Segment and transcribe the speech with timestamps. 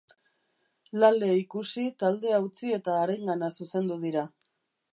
[1.01, 4.25] Lale ikusi, taldea utzi eta harengana zuzendu dira.